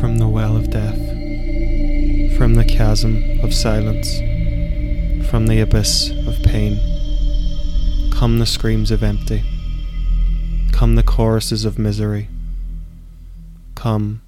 [0.00, 0.98] from the well of death,
[2.36, 4.18] from the chasm of silence,
[5.28, 6.78] from the abyss of pain.
[8.12, 9.42] Come the screams of empty,
[10.72, 12.28] come the choruses of misery,
[13.74, 14.22] come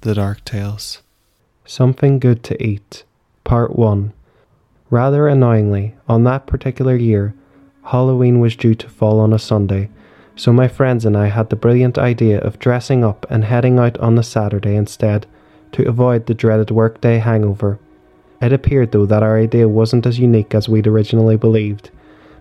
[0.00, 1.02] the dark tales.
[1.64, 3.04] Something Good to Eat,
[3.44, 4.12] Part 1.
[4.90, 7.34] Rather annoyingly, on that particular year,
[7.84, 9.88] Halloween was due to fall on a Sunday,
[10.40, 13.98] so my friends and I had the brilliant idea of dressing up and heading out
[13.98, 15.26] on the Saturday instead
[15.72, 17.78] to avoid the dreaded workday hangover.
[18.40, 21.90] It appeared though that our idea wasn't as unique as we'd originally believed,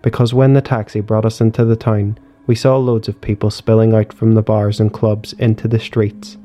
[0.00, 3.92] because when the taxi brought us into the town, we saw loads of people spilling
[3.92, 6.36] out from the bars and clubs into the streets.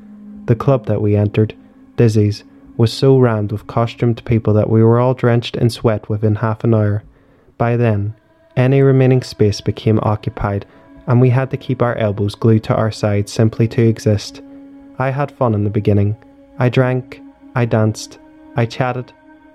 [0.46, 1.54] The club that we entered,
[1.94, 2.42] Dizzy's,
[2.76, 6.64] was so rammed with costumed people that we were all drenched in sweat within half
[6.64, 7.04] an hour.
[7.58, 8.14] By then,
[8.56, 10.66] any remaining space became occupied,
[11.06, 14.42] and we had to keep our elbows glued to our sides simply to exist.
[14.98, 16.16] I had fun in the beginning.
[16.58, 17.20] I drank,
[17.54, 18.18] I danced,
[18.56, 19.12] I chatted,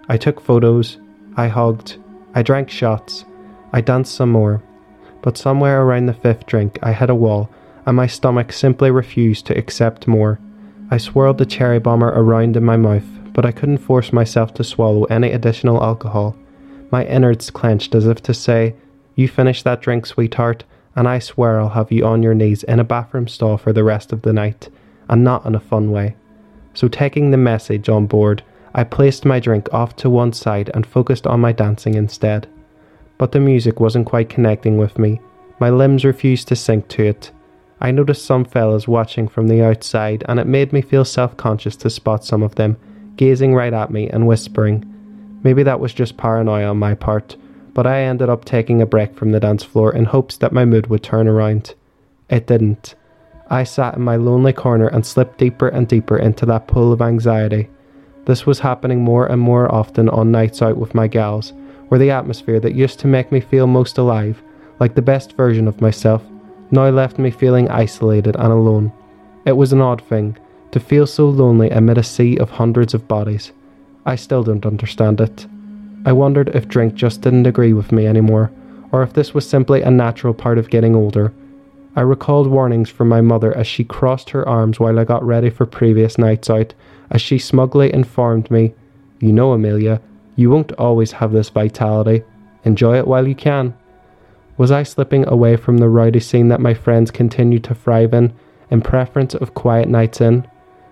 [0.09, 0.97] I took photos,
[1.37, 1.97] I hugged,
[2.35, 3.25] I drank shots,
[3.71, 4.61] I danced some more.
[5.21, 7.49] But somewhere around the fifth drink, I hit a wall,
[7.85, 10.39] and my stomach simply refused to accept more.
[10.91, 14.63] I swirled the cherry bomber around in my mouth, but I couldn't force myself to
[14.63, 16.35] swallow any additional alcohol.
[16.91, 18.75] My innards clenched as if to say,
[19.15, 20.63] You finish that drink, sweetheart,
[20.99, 23.85] and I swear I'll have you on your knees in a bathroom stall for the
[23.85, 24.67] rest of the night,
[25.07, 26.17] and not in a fun way.
[26.73, 28.43] So, taking the message on board,
[28.75, 32.47] I placed my drink off to one side and focused on my dancing instead.
[33.17, 35.21] But the music wasn't quite connecting with me.
[35.59, 37.31] My limbs refused to sink to it,
[37.81, 41.77] I noticed some fellas watching from the outside, and it made me feel self conscious
[41.77, 42.75] to spot some of them,
[43.15, 44.83] gazing right at me and whispering.
[45.43, 47.37] Maybe that was just paranoia on my part,
[47.73, 50.65] but I ended up taking a break from the dance floor in hopes that my
[50.65, 51.75] mood would turn around.
[52.29, 52.95] It didn't.
[53.49, 57.01] I sat in my lonely corner and slipped deeper and deeper into that pool of
[57.01, 57.69] anxiety.
[58.25, 61.53] This was happening more and more often on nights out with my gals,
[61.87, 64.41] where the atmosphere that used to make me feel most alive,
[64.79, 66.23] like the best version of myself,
[66.69, 68.91] now left me feeling isolated and alone.
[69.45, 70.37] It was an odd thing
[70.71, 73.51] to feel so lonely amid a sea of hundreds of bodies.
[74.05, 75.47] I still don't understand it.
[76.05, 78.51] I wondered if drink just didn't agree with me anymore,
[78.91, 81.33] or if this was simply a natural part of getting older.
[81.95, 85.49] I recalled warnings from my mother as she crossed her arms while I got ready
[85.49, 86.73] for previous nights out,
[87.09, 88.73] as she smugly informed me,
[89.19, 90.01] You know, Amelia,
[90.35, 92.23] you won't always have this vitality.
[92.63, 93.73] Enjoy it while you can.
[94.57, 98.33] Was I slipping away from the rowdy scene that my friends continued to thrive in,
[98.69, 100.47] in preference of quiet nights in?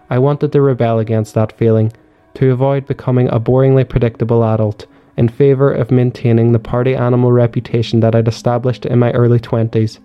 [0.09, 1.93] I wanted to rebel against that feeling,
[2.35, 4.85] to avoid becoming a boringly predictable adult,
[5.17, 9.99] in favour of maintaining the party animal reputation that I'd established in my early 20s.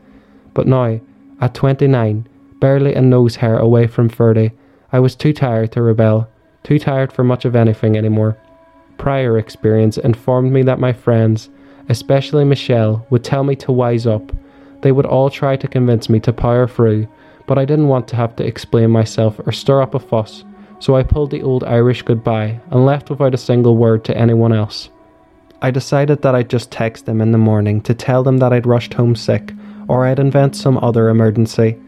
[0.55, 1.01] But now,
[1.41, 2.27] at 29,
[2.61, 4.51] barely a nose hair away from 30,
[4.91, 6.29] I was too tired to rebel,
[6.63, 8.39] too tired for much of anything anymore.
[8.97, 11.51] Prior experience informed me that my friends,
[11.89, 14.33] especially Michelle, would tell me to wise up.
[14.81, 17.07] They would all try to convince me to power through,
[17.47, 20.45] but I didn't want to have to explain myself or stir up a fuss,
[20.79, 24.53] so I pulled the old Irish goodbye and left without a single word to anyone
[24.53, 24.89] else.
[25.65, 28.67] I decided that I'd just text them in the morning to tell them that I'd
[28.67, 29.53] rushed home sick,
[29.87, 31.79] or I'd invent some other emergency.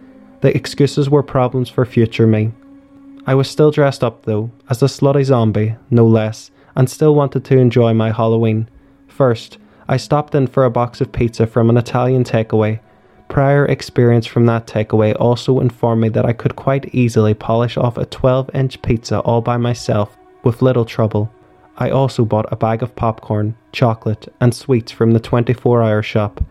[0.42, 2.52] The excuses were problems for future me.
[3.26, 7.44] I was still dressed up though, as a slutty zombie, no less, and still wanted
[7.46, 8.68] to enjoy my Halloween.
[9.08, 9.58] First,
[9.88, 12.78] I stopped in for a box of pizza from an Italian takeaway.
[13.28, 17.98] Prior experience from that takeaway also informed me that I could quite easily polish off
[17.98, 21.32] a 12 inch pizza all by myself with little trouble.
[21.76, 26.42] I also bought a bag of popcorn, chocolate, and sweets from the 24 hour shop.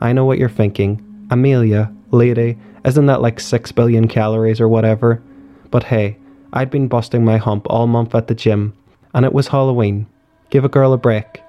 [0.00, 1.26] I know what you're thinking.
[1.30, 5.22] Amelia, lady, isn't that like 6 billion calories or whatever?
[5.70, 6.18] But hey,
[6.52, 8.74] I'd been busting my hump all month at the gym,
[9.14, 10.06] and it was Halloween.
[10.50, 11.40] Give a girl a break.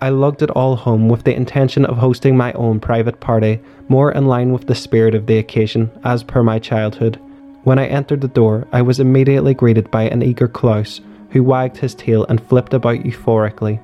[0.00, 4.12] I lugged it all home with the intention of hosting my own private party, more
[4.12, 7.18] in line with the spirit of the occasion, as per my childhood.
[7.64, 11.00] When I entered the door, I was immediately greeted by an eager Klaus,
[11.30, 13.80] who wagged his tail and flipped about euphorically.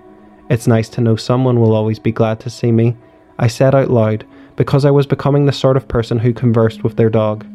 [0.51, 2.97] It's nice to know someone will always be glad to see me,
[3.39, 4.27] I said out loud,
[4.57, 7.47] because I was becoming the sort of person who conversed with their dog.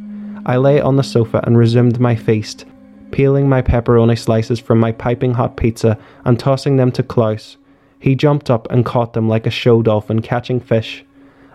[0.45, 2.65] I lay on the sofa and resumed my feast,
[3.11, 7.57] peeling my pepperoni slices from my piping hot pizza and tossing them to Klaus,
[7.99, 11.03] he jumped up and caught them like a show dolphin catching fish.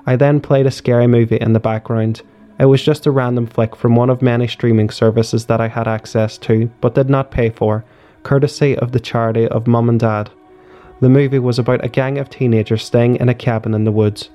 [0.06, 2.20] I then played a scary movie in the background.
[2.60, 5.88] It was just a random flick from one of many streaming services that I had
[5.88, 7.84] access to, but did not pay for,
[8.24, 10.30] courtesy of the charity of Mum and Dad.
[11.00, 14.30] The movie was about a gang of teenagers staying in a cabin in the woods.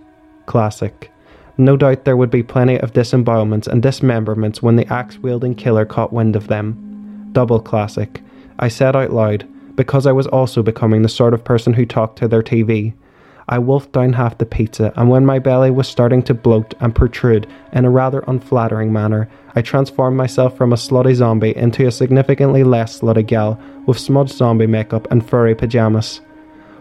[0.46, 1.12] Classic.
[1.58, 5.86] No doubt there would be plenty of disembowelments and dismemberments when the axe wielding killer
[5.86, 7.30] caught wind of them.
[7.34, 8.22] Double classic.
[8.60, 12.18] I said out loud, because I was also becoming the sort of person who talked
[12.20, 12.94] to their TV.
[13.52, 16.94] I wolfed down half the pizza, and when my belly was starting to bloat and
[16.94, 21.92] protrude in a rather unflattering manner, I transformed myself from a slutty zombie into a
[21.92, 26.22] significantly less slutty gal with smudged zombie makeup and furry pajamas.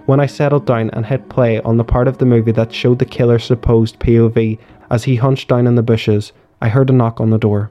[0.05, 2.99] When I settled down and hit play on the part of the movie that showed
[2.99, 4.59] the killer's supposed POV
[4.91, 7.71] as he hunched down in the bushes, I heard a knock on the door.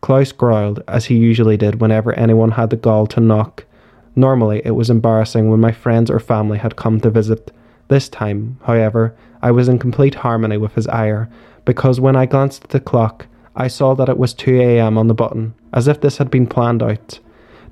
[0.00, 3.66] Klaus growled, as he usually did whenever anyone had the gall to knock.
[4.14, 7.50] Normally, it was embarrassing when my friends or family had come to visit.
[7.88, 11.28] This time, however, I was in complete harmony with his ire,
[11.64, 14.96] because when I glanced at the clock, I saw that it was 2 a.m.
[14.96, 17.18] on the button, as if this had been planned out.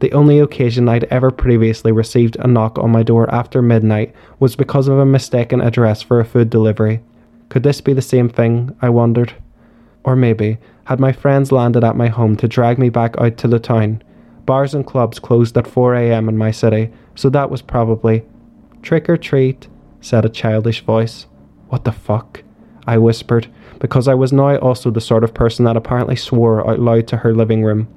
[0.00, 4.56] The only occasion I'd ever previously received a knock on my door after midnight was
[4.56, 7.02] because of a mistaken address for a food delivery.
[7.50, 8.74] Could this be the same thing?
[8.80, 9.34] I wondered.
[10.02, 13.48] Or maybe, had my friends landed at my home to drag me back out to
[13.48, 14.02] the town,
[14.46, 16.28] Bars and clubs closed at 4 a.m.
[16.28, 18.24] in my city, so that was probably.
[18.82, 19.68] Trick or treat,
[20.00, 21.26] said a childish voice.
[21.68, 22.42] What the fuck?
[22.86, 23.46] I whispered,
[23.78, 27.18] because I was now also the sort of person that apparently swore out loud to
[27.18, 27.88] her living room.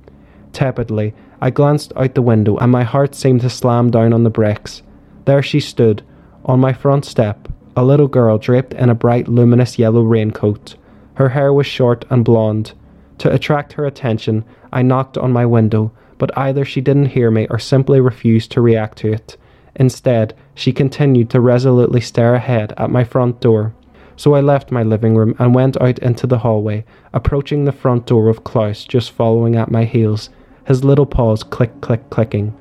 [0.51, 4.29] Tepidly, I glanced out the window and my heart seemed to slam down on the
[4.29, 4.83] bricks.
[5.25, 6.03] There she stood,
[6.45, 10.75] on my front step, a little girl draped in a bright, luminous yellow raincoat.
[11.15, 12.73] Her hair was short and blonde.
[13.19, 17.47] To attract her attention, I knocked on my window, but either she didn't hear me
[17.49, 19.37] or simply refused to react to it.
[19.75, 23.73] Instead, she continued to resolutely stare ahead at my front door.
[24.15, 28.05] So I left my living room and went out into the hallway, approaching the front
[28.05, 30.29] door of Klaus just following at my heels,
[30.65, 32.55] his little paws click click clicking.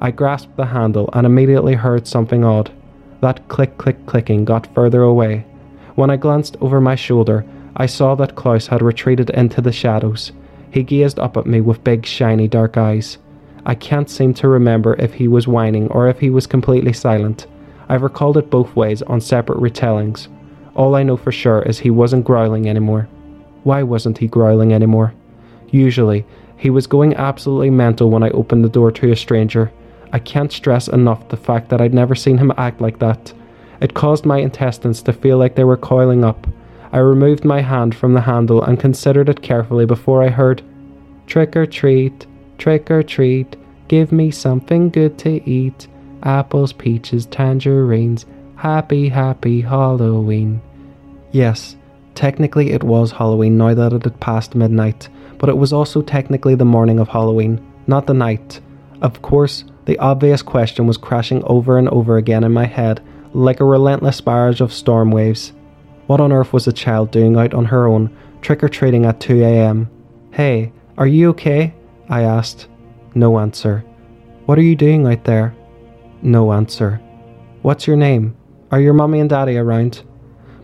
[0.00, 2.72] I grasped the handle and immediately heard something odd.
[3.20, 5.46] That click click clicking got further away.
[5.94, 7.44] When I glanced over my shoulder,
[7.76, 10.32] I saw that Klaus had retreated into the shadows.
[10.74, 13.18] He gazed up at me with big, shiny, dark eyes.
[13.64, 17.46] I can't seem to remember if he was whining or if he was completely silent.
[17.88, 20.26] I've recalled it both ways on separate retellings.
[20.74, 23.06] All I know for sure is he wasn't growling anymore.
[23.62, 25.14] Why wasn't he growling anymore?
[25.70, 26.26] Usually,
[26.56, 29.70] he was going absolutely mental when I opened the door to a stranger.
[30.12, 33.32] I can't stress enough the fact that I'd never seen him act like that.
[33.80, 36.48] It caused my intestines to feel like they were coiling up.
[36.94, 40.62] I removed my hand from the handle and considered it carefully before I heard,
[41.26, 42.24] Trick or treat,
[42.56, 43.56] trick or treat,
[43.88, 45.88] give me something good to eat.
[46.22, 50.62] Apples, peaches, tangerines, happy, happy Halloween.
[51.32, 51.74] Yes,
[52.14, 55.08] technically it was Halloween now that it had passed midnight,
[55.38, 58.60] but it was also technically the morning of Halloween, not the night.
[59.02, 63.02] Of course, the obvious question was crashing over and over again in my head,
[63.32, 65.52] like a relentless barrage of storm waves.
[66.06, 69.20] What on earth was a child doing out on her own, trick or treating at
[69.20, 69.90] 2 am?
[70.32, 71.74] Hey, are you okay?
[72.08, 72.68] I asked.
[73.14, 73.84] No answer.
[74.44, 75.54] What are you doing out there?
[76.20, 77.00] No answer.
[77.62, 78.36] What's your name?
[78.70, 80.02] Are your mummy and daddy around?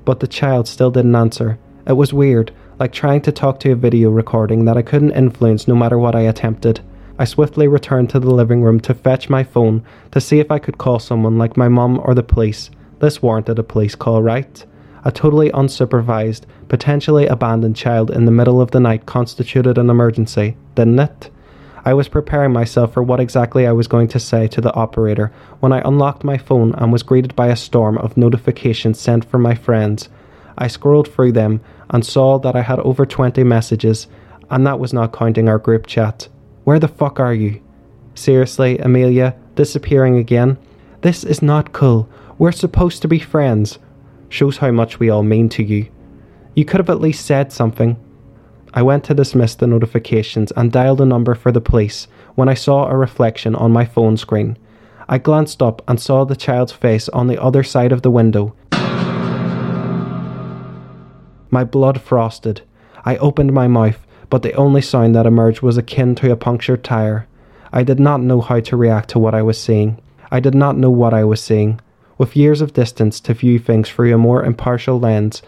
[0.05, 1.59] But the child still didn't answer.
[1.87, 5.67] It was weird, like trying to talk to a video recording that I couldn't influence
[5.67, 6.81] no matter what I attempted.
[7.19, 10.59] I swiftly returned to the living room to fetch my phone to see if I
[10.59, 12.71] could call someone like my mum or the police.
[12.99, 14.65] This warranted a police call, right?
[15.05, 20.57] A totally unsupervised, potentially abandoned child in the middle of the night constituted an emergency,
[20.75, 21.31] didn't it?
[21.85, 25.33] I was preparing myself for what exactly I was going to say to the operator
[25.61, 29.41] when I unlocked my phone and was greeted by a storm of notifications sent from
[29.41, 30.11] my friends.
[30.59, 34.07] I scrolled through them and saw that I had over 20 messages,
[34.51, 36.29] and that was not counting our group chat.
[36.65, 37.63] Where the fuck are you?
[38.15, 40.59] Seriously, Amelia, disappearing again?
[41.01, 42.09] This is not cool.
[42.37, 43.79] We're supposed to be friends.
[44.31, 45.91] Shows how much we all mean to you.
[46.55, 47.99] You could have at least said something.
[48.73, 52.07] I went to dismiss the notifications and dialed a number for the police
[52.37, 54.57] when I saw a reflection on my phone screen.
[55.09, 58.55] I glanced up and saw the child's face on the other side of the window.
[61.51, 62.63] My blood frosted.
[63.05, 66.85] I opened my mouth, but the only sound that emerged was akin to a punctured
[66.85, 67.27] tire.
[67.73, 70.01] I did not know how to react to what I was seeing.
[70.31, 71.81] I did not know what I was seeing.
[72.21, 75.41] With years of distance to view things through a more impartial lens,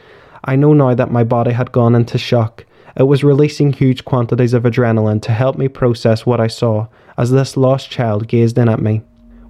[0.43, 2.65] I know now that my body had gone into shock.
[2.97, 6.87] It was releasing huge quantities of adrenaline to help me process what I saw
[7.19, 9.03] as this lost child gazed in at me.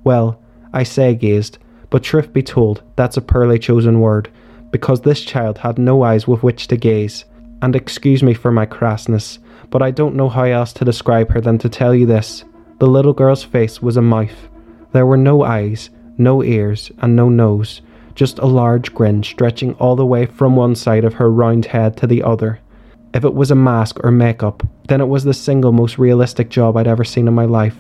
[0.03, 1.59] Well, I say gazed,
[1.91, 4.29] but truth be told, that's a poorly chosen word,
[4.73, 7.25] because this child had no eyes with which to gaze.
[7.63, 9.39] And excuse me for my crassness,
[9.71, 12.43] but I don't know how else to describe her than to tell you this.
[12.81, 14.49] The little girl's face was a mouth.
[14.91, 15.89] There were no eyes,
[16.19, 17.83] no ears, and no nose,
[18.15, 21.97] just a large grin stretching all the way from one side of her round head
[21.97, 22.61] to the other.
[23.15, 26.77] If it was a mask or makeup, then it was the single most realistic job
[26.77, 27.77] I'd ever seen in my life.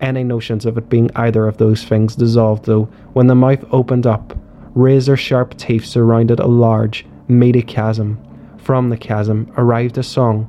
[0.00, 2.84] Any notions of it being either of those things dissolved, though,
[3.14, 4.36] when the mouth opened up.
[4.74, 8.18] Razor sharp teeth surrounded a large, meaty chasm.
[8.58, 10.48] From the chasm arrived a song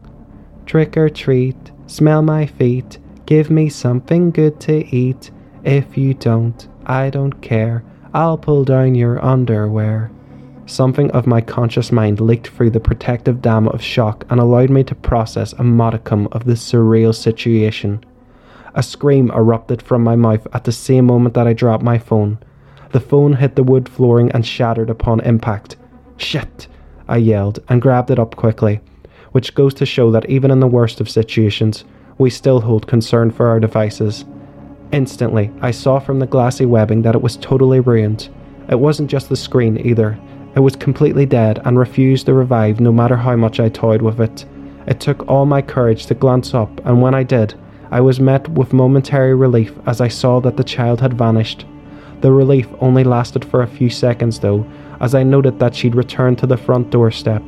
[0.66, 5.32] Trick or treat, smell my feet, give me something good to eat.
[5.64, 7.84] If you don't, I don't care,
[8.16, 10.10] I'll pull down your underwear.
[10.66, 14.84] Something of my conscious mind leaked through the protective dam of shock and allowed me
[14.86, 18.04] to process a modicum of this surreal situation.
[18.74, 22.40] A scream erupted from my mouth at the same moment that I dropped my phone.
[22.92, 25.76] The phone hit the wood flooring and shattered upon impact.
[26.18, 26.68] Shit!
[27.08, 28.82] I yelled and grabbed it up quickly,
[29.32, 31.86] which goes to show that even in the worst of situations,
[32.18, 34.26] we still hold concern for our devices.
[34.92, 38.30] Instantly, I saw from the glassy webbing that it was totally ruined.
[38.70, 40.18] It wasn't just the screen either,
[40.56, 44.20] it was completely dead and refused to revive no matter how much I toyed with
[44.20, 44.46] it.
[44.88, 47.54] It took all my courage to glance up, and when I did,
[47.92, 51.66] I was met with momentary relief as I saw that the child had vanished.
[52.22, 54.66] The relief only lasted for a few seconds though,
[55.00, 57.44] as I noted that she'd returned to the front doorstep.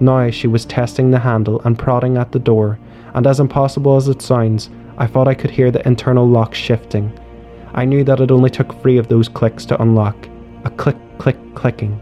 [0.00, 2.78] Now she was testing the handle and prodding at the door,
[3.14, 4.70] and as impossible as it sounds,
[5.00, 7.10] I thought I could hear the internal lock shifting.
[7.72, 10.28] I knew that it only took three of those clicks to unlock.
[10.66, 11.98] A click, click, clicking.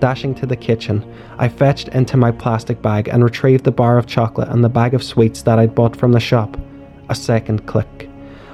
[0.00, 1.02] Dashing to the kitchen,
[1.38, 4.92] I fetched into my plastic bag and retrieved the bar of chocolate and the bag
[4.92, 6.58] of sweets that I'd bought from the shop.
[7.08, 8.10] A second click.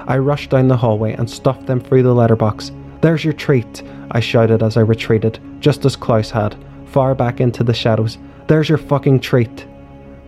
[0.07, 2.71] I rushed down the hallway and stuffed them through the letterbox.
[3.01, 7.65] There's your treat, I shouted as I retreated, just as Klaus had, far back into
[7.65, 8.17] the shadows.
[8.47, 9.67] There's your fucking treat.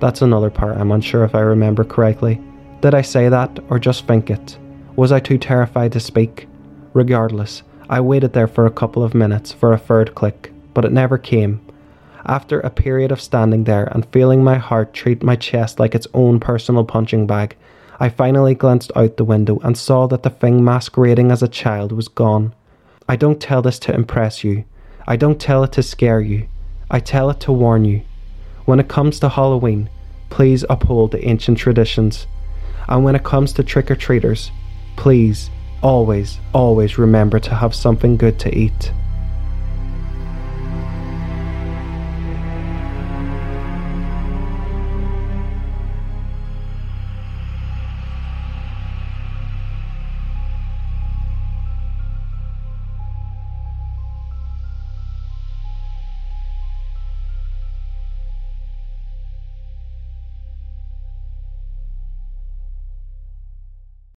[0.01, 2.41] That's another part I'm unsure if I remember correctly.
[2.81, 4.59] Did I say that or just think it?
[4.97, 6.49] Was I too terrified to speak?
[6.95, 10.93] Regardless, I waited there for a couple of minutes for a third click but it
[10.93, 11.61] never came.
[12.27, 16.07] After a period of standing there and feeling my heart treat my chest like its
[16.15, 17.57] own personal punching bag,
[17.99, 21.93] I finally glanced out the window and saw that the thing masquerading as a child
[21.93, 22.55] was gone.
[23.09, 24.65] I don't tell this to impress you.
[25.07, 26.49] I don't tell it to scare you.
[26.91, 28.03] I tell it to warn you.
[28.65, 29.91] When it comes to Halloween,
[30.29, 32.27] please uphold the ancient traditions.
[32.91, 34.51] And when it comes to trick or treaters,
[34.97, 35.49] please
[35.83, 38.93] always, always remember to have something good to eat.